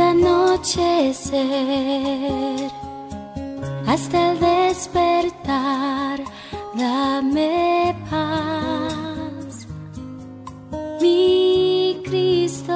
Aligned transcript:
anochecer 0.00 1.34
hasta 3.86 4.32
el 4.32 4.40
despertar. 4.40 6.20
Dame 6.74 7.94
paz, 8.10 9.66
mi 11.00 12.00
Cristo. 12.04 12.72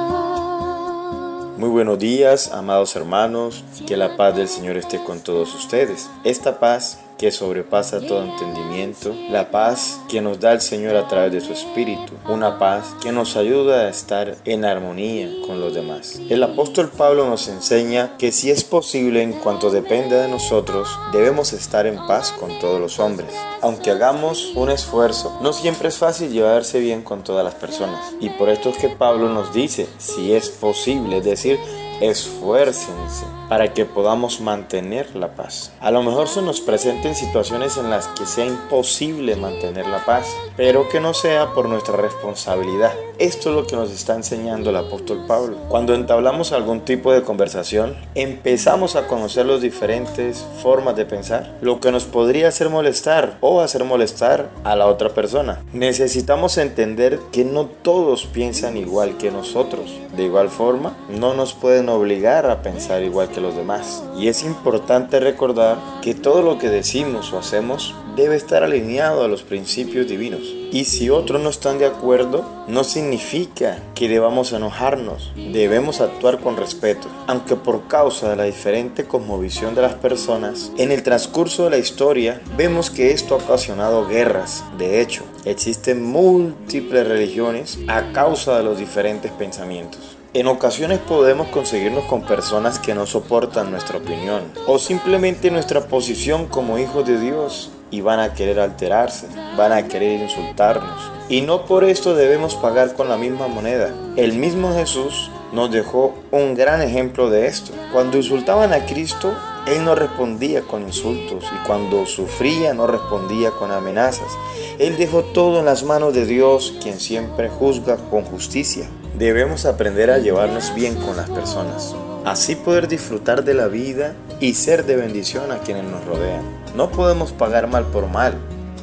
Muy 1.57 1.69
buenos 1.69 1.99
días, 1.99 2.51
amados 2.53 2.95
hermanos, 2.95 3.63
que 3.85 3.97
la 3.97 4.15
paz 4.15 4.35
del 4.35 4.47
Señor 4.47 4.77
esté 4.77 5.03
con 5.03 5.19
todos 5.19 5.53
ustedes. 5.55 6.09
Esta 6.23 6.59
paz 6.59 6.99
que 7.19 7.31
sobrepasa 7.31 7.99
todo 7.99 8.23
entendimiento, 8.23 9.13
la 9.29 9.51
paz 9.51 9.99
que 10.07 10.21
nos 10.21 10.39
da 10.39 10.53
el 10.53 10.61
Señor 10.61 10.95
a 10.95 11.09
través 11.09 11.33
de 11.33 11.41
su 11.41 11.51
Espíritu, 11.51 12.13
una 12.29 12.57
paz 12.57 12.95
que 13.01 13.11
nos 13.11 13.35
ayuda 13.35 13.81
a 13.81 13.89
estar 13.89 14.37
en 14.45 14.63
armonía 14.63 15.29
con 15.45 15.59
los 15.59 15.73
demás. 15.73 16.21
El 16.29 16.41
apóstol 16.41 16.89
Pablo 16.89 17.29
nos 17.29 17.49
enseña 17.49 18.15
que 18.17 18.31
si 18.31 18.49
es 18.49 18.63
posible 18.63 19.21
en 19.21 19.33
cuanto 19.33 19.69
depende 19.69 20.15
de 20.15 20.29
nosotros, 20.29 20.87
debemos 21.11 21.51
estar 21.51 21.85
en 21.85 21.97
paz 22.07 22.31
con 22.31 22.57
todos 22.59 22.79
los 22.79 22.99
hombres. 22.99 23.29
Aunque 23.61 23.91
hagamos 23.91 24.53
un 24.55 24.69
esfuerzo, 24.69 25.37
no 25.41 25.51
siempre 25.51 25.89
es 25.89 25.97
fácil 25.97 26.31
llevarse 26.31 26.79
bien 26.79 27.01
con 27.01 27.25
todas 27.25 27.43
las 27.43 27.55
personas. 27.55 27.99
Y 28.21 28.29
por 28.29 28.47
esto 28.47 28.69
es 28.69 28.77
que 28.77 28.87
Pablo 28.87 29.27
nos 29.27 29.53
dice, 29.53 29.89
si 29.97 30.31
es 30.31 30.47
posible, 30.47 31.17
es 31.17 31.25
decir, 31.25 31.59
esfuércense 32.01 33.25
para 33.49 33.73
que 33.73 33.85
podamos 33.85 34.41
mantener 34.41 35.15
la 35.15 35.35
paz. 35.35 35.71
A 35.79 35.89
lo 35.91 36.03
mejor 36.03 36.27
se 36.27 36.41
nos 36.41 36.61
presenten 36.61 37.15
situaciones 37.15 37.77
en 37.77 37.89
las 37.89 38.07
que 38.07 38.25
sea 38.25 38.45
imposible 38.45 39.35
mantener 39.35 39.87
la 39.87 40.05
paz, 40.05 40.27
pero 40.55 40.87
que 40.87 40.99
no 40.99 41.13
sea 41.13 41.53
por 41.53 41.67
nuestra 41.67 41.97
responsabilidad. 41.97 42.93
Esto 43.17 43.49
es 43.49 43.55
lo 43.55 43.67
que 43.67 43.75
nos 43.75 43.91
está 43.91 44.15
enseñando 44.15 44.69
el 44.69 44.77
apóstol 44.77 45.25
Pablo. 45.27 45.57
Cuando 45.67 45.93
entablamos 45.95 46.51
algún 46.51 46.81
tipo 46.81 47.11
de 47.11 47.23
conversación, 47.23 47.97
empezamos 48.15 48.95
a 48.95 49.07
conocer 49.07 49.45
las 49.45 49.61
diferentes 49.61 50.45
formas 50.61 50.95
de 50.95 51.05
pensar, 51.05 51.57
lo 51.61 51.79
que 51.79 51.91
nos 51.91 52.05
podría 52.05 52.47
hacer 52.49 52.69
molestar 52.69 53.37
o 53.41 53.61
hacer 53.61 53.83
molestar 53.83 54.49
a 54.63 54.75
la 54.75 54.87
otra 54.87 55.09
persona. 55.09 55.61
Necesitamos 55.73 56.57
entender 56.57 57.19
que 57.31 57.43
no 57.43 57.65
todos 57.65 58.25
piensan 58.25 58.77
igual 58.77 59.17
que 59.17 59.31
nosotros. 59.31 59.91
De 60.19 60.25
igual 60.25 60.49
forma, 60.49 60.91
no 61.07 61.33
nos 61.33 61.53
pueden 61.53 61.87
obligar 61.87 62.49
a 62.49 62.61
pensar 62.61 63.03
igual 63.03 63.29
que 63.29 63.39
los 63.39 63.55
demás. 63.55 64.03
Y 64.17 64.27
es 64.27 64.43
importante 64.43 65.21
recordar 65.21 65.77
que 66.01 66.13
todo 66.13 66.41
lo 66.41 66.57
que 66.57 66.67
decimos 66.67 67.31
o 67.31 67.39
hacemos 67.39 67.95
debe 68.19 68.35
estar 68.35 68.63
alineado 68.63 69.23
a 69.23 69.27
los 69.27 69.43
principios 69.43 70.07
divinos. 70.07 70.41
Y 70.71 70.85
si 70.85 71.09
otros 71.09 71.41
no 71.41 71.49
están 71.49 71.79
de 71.79 71.85
acuerdo, 71.85 72.45
no 72.67 72.83
significa 72.83 73.79
que 73.95 74.09
debamos 74.09 74.51
enojarnos. 74.51 75.31
Debemos 75.35 76.01
actuar 76.01 76.39
con 76.39 76.57
respeto. 76.57 77.07
Aunque 77.27 77.55
por 77.55 77.87
causa 77.87 78.29
de 78.29 78.35
la 78.35 78.43
diferente 78.43 79.05
cosmovisión 79.05 79.73
de 79.73 79.81
las 79.81 79.95
personas, 79.95 80.71
en 80.77 80.91
el 80.91 81.01
transcurso 81.01 81.63
de 81.63 81.71
la 81.71 81.77
historia 81.77 82.41
vemos 82.57 82.89
que 82.89 83.11
esto 83.11 83.35
ha 83.35 83.37
ocasionado 83.37 84.07
guerras. 84.07 84.63
De 84.77 85.01
hecho, 85.01 85.23
existen 85.45 86.03
múltiples 86.03 87.07
religiones 87.07 87.79
a 87.87 88.11
causa 88.11 88.57
de 88.57 88.63
los 88.63 88.77
diferentes 88.77 89.31
pensamientos. 89.31 90.18
En 90.31 90.45
ocasiones 90.45 90.99
podemos 90.99 91.47
conseguirnos 91.47 92.05
con 92.05 92.21
personas 92.21 92.77
que 92.77 92.93
no 92.93 93.07
soportan 93.07 93.71
nuestra 93.71 93.97
opinión 93.97 94.43
o 94.67 94.77
simplemente 94.77 95.49
nuestra 95.49 95.87
posición 95.87 96.45
como 96.45 96.77
hijos 96.77 97.07
de 97.07 97.19
Dios 97.19 97.71
y 97.89 98.01
van 98.01 98.19
a 98.19 98.35
querer 98.35 98.59
alterarse, 98.59 99.25
van 99.57 99.71
a 99.71 99.87
querer 99.87 100.21
insultarnos. 100.21 101.11
Y 101.29 101.41
no 101.41 101.65
por 101.65 101.83
esto 101.83 102.13
debemos 102.13 102.53
pagar 102.53 102.93
con 102.93 103.09
la 103.09 103.17
misma 103.17 103.47
moneda. 103.47 103.91
El 104.17 104.33
mismo 104.33 104.71
Jesús 104.71 105.31
nos 105.51 105.71
dejó 105.71 106.13
un 106.29 106.53
gran 106.53 106.83
ejemplo 106.83 107.31
de 107.31 107.47
esto. 107.47 107.71
Cuando 107.91 108.17
insultaban 108.17 108.71
a 108.71 108.85
Cristo, 108.85 109.33
Él 109.65 109.83
no 109.83 109.95
respondía 109.95 110.61
con 110.61 110.83
insultos 110.83 111.43
y 111.43 111.65
cuando 111.65 112.05
sufría 112.05 112.75
no 112.75 112.85
respondía 112.85 113.49
con 113.49 113.71
amenazas. 113.71 114.29
Él 114.77 114.95
dejó 114.95 115.23
todo 115.23 115.57
en 115.57 115.65
las 115.65 115.83
manos 115.83 116.13
de 116.13 116.27
Dios, 116.27 116.75
quien 116.83 116.99
siempre 116.99 117.49
juzga 117.49 117.97
con 118.11 118.25
justicia. 118.25 118.87
Debemos 119.17 119.65
aprender 119.65 120.11
a 120.11 120.17
llevarnos 120.19 120.73
bien 120.75 120.95
con 120.95 121.17
las 121.17 121.29
personas, 121.29 121.95
así 122.25 122.55
poder 122.55 122.87
disfrutar 122.87 123.43
de 123.43 123.53
la 123.53 123.67
vida 123.67 124.15
y 124.39 124.53
ser 124.53 124.85
de 124.85 124.95
bendición 124.95 125.51
a 125.51 125.59
quienes 125.59 125.83
nos 125.83 126.05
rodean. 126.05 126.43
No 126.75 126.89
podemos 126.89 127.31
pagar 127.31 127.67
mal 127.67 127.85
por 127.85 128.07
mal, 128.07 128.35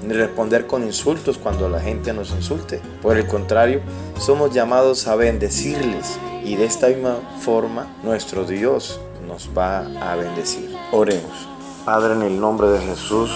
ni 0.07 0.13
responder 0.13 0.67
con 0.67 0.85
insultos 0.85 1.39
cuando 1.39 1.69
la 1.69 1.81
gente 1.81 2.13
nos 2.13 2.31
insulte. 2.31 2.81
Por 3.01 3.17
el 3.17 3.27
contrario, 3.27 3.81
somos 4.19 4.53
llamados 4.53 5.07
a 5.07 5.17
bendecirles 5.17 6.19
y 6.45 6.57
de 6.57 6.67
esta 6.67 6.89
misma 6.89 7.17
forma 7.41 7.87
nuestro 8.03 8.45
Dios 8.45 9.01
nos 9.27 9.51
va 9.57 9.87
a 10.01 10.17
bendecir. 10.17 10.77
Oremos. 10.93 11.49
Padre, 11.85 12.15
en 12.15 12.23
el 12.23 12.41
nombre 12.41 12.69
de 12.69 12.81
Jesús, 12.81 13.31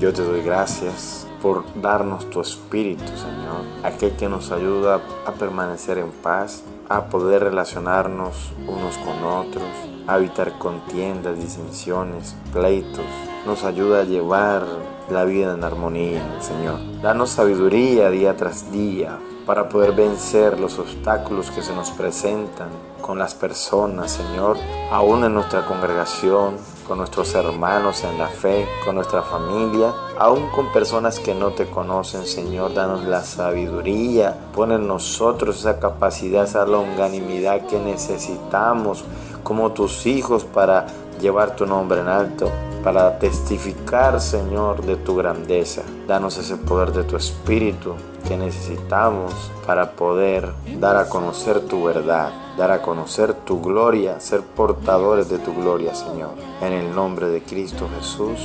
yo 0.00 0.12
te 0.12 0.22
doy 0.22 0.42
gracias 0.42 1.25
por 1.46 1.62
darnos 1.80 2.28
tu 2.28 2.40
espíritu, 2.40 3.06
Señor, 3.06 3.62
aquel 3.84 4.16
que 4.16 4.28
nos 4.28 4.50
ayuda 4.50 5.00
a 5.24 5.30
permanecer 5.30 5.96
en 5.96 6.10
paz, 6.10 6.64
a 6.88 7.04
poder 7.04 7.44
relacionarnos 7.44 8.52
unos 8.66 8.96
con 8.98 9.22
otros, 9.22 9.62
a 10.08 10.16
evitar 10.16 10.58
contiendas, 10.58 11.38
disensiones, 11.38 12.34
pleitos. 12.52 13.04
Nos 13.46 13.62
ayuda 13.62 14.00
a 14.00 14.04
llevar 14.04 14.66
la 15.08 15.24
vida 15.24 15.54
en 15.54 15.62
armonía, 15.62 16.20
Señor. 16.40 16.80
Danos 17.00 17.30
sabiduría 17.30 18.10
día 18.10 18.36
tras 18.36 18.72
día 18.72 19.16
para 19.46 19.68
poder 19.68 19.92
vencer 19.92 20.58
los 20.58 20.80
obstáculos 20.80 21.52
que 21.52 21.62
se 21.62 21.76
nos 21.76 21.92
presentan 21.92 22.70
con 23.00 23.20
las 23.20 23.36
personas, 23.36 24.10
Señor, 24.10 24.56
aún 24.90 25.22
en 25.22 25.34
nuestra 25.34 25.64
congregación, 25.64 26.56
con 26.86 26.98
nuestros 26.98 27.34
hermanos 27.34 28.04
en 28.04 28.18
la 28.18 28.28
fe, 28.28 28.66
con 28.84 28.94
nuestra 28.94 29.22
familia, 29.22 29.92
aún 30.18 30.48
con 30.50 30.72
personas 30.72 31.18
que 31.18 31.34
no 31.34 31.50
te 31.50 31.66
conocen, 31.66 32.26
Señor, 32.26 32.74
danos 32.74 33.04
la 33.04 33.22
sabiduría, 33.22 34.36
pon 34.54 34.72
en 34.72 34.86
nosotros 34.86 35.60
esa 35.60 35.80
capacidad, 35.80 36.44
esa 36.44 36.64
longanimidad 36.64 37.66
que 37.66 37.78
necesitamos 37.78 39.04
como 39.42 39.72
tus 39.72 40.06
hijos 40.06 40.44
para 40.44 40.86
llevar 41.20 41.56
tu 41.56 41.66
nombre 41.66 42.00
en 42.00 42.08
alto 42.08 42.50
para 42.86 43.18
testificar, 43.18 44.20
Señor, 44.20 44.86
de 44.86 44.94
tu 44.94 45.16
grandeza. 45.16 45.82
Danos 46.06 46.38
ese 46.38 46.56
poder 46.56 46.92
de 46.92 47.02
tu 47.02 47.16
espíritu 47.16 47.96
que 48.28 48.36
necesitamos 48.36 49.50
para 49.66 49.90
poder 49.90 50.52
dar 50.78 50.96
a 50.96 51.08
conocer 51.08 51.62
tu 51.62 51.82
verdad, 51.82 52.30
dar 52.56 52.70
a 52.70 52.82
conocer 52.82 53.34
tu 53.34 53.60
gloria, 53.60 54.20
ser 54.20 54.42
portadores 54.42 55.28
de 55.28 55.38
tu 55.38 55.52
gloria, 55.52 55.96
Señor. 55.96 56.34
En 56.62 56.72
el 56.74 56.94
nombre 56.94 57.26
de 57.26 57.42
Cristo 57.42 57.88
Jesús, 57.98 58.38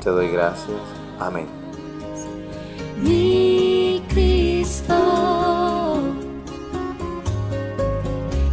te 0.00 0.10
doy 0.10 0.28
gracias. 0.28 0.78
Amén. 1.18 1.48
Mi 3.02 4.00
Cristo, 4.08 4.94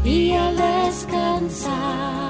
y 0.04 0.32
al 0.32 0.58
descansar. 0.58 2.25